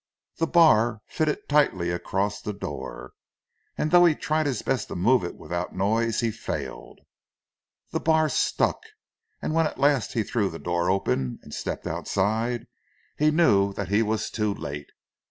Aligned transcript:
The 0.37 0.47
bar 0.47 1.03
fitted 1.05 1.47
tightly 1.47 1.91
across 1.91 2.41
the 2.41 2.53
door, 2.53 3.13
and 3.77 3.91
though 3.91 4.05
he 4.05 4.15
tried 4.15 4.47
his 4.47 4.63
best 4.63 4.87
to 4.87 4.95
move 4.95 5.23
it 5.23 5.35
without 5.35 5.75
noise 5.75 6.21
he 6.21 6.31
failed. 6.31 7.01
The 7.91 7.99
bar 7.99 8.27
stuck, 8.27 8.81
and 9.43 9.53
when 9.53 9.67
at 9.67 9.77
last 9.79 10.13
he 10.13 10.23
threw 10.23 10.49
the 10.49 10.57
door 10.57 10.89
open, 10.89 11.37
and 11.43 11.53
stepped 11.53 11.85
outside 11.85 12.65
he 13.15 13.29
knew 13.29 13.73
that 13.73 13.89
he 13.89 14.01
was 14.01 14.31
too 14.31 14.51
late. 14.51 14.89